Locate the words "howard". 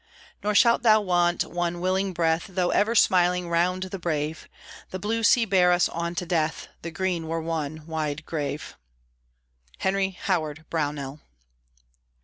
10.23-10.65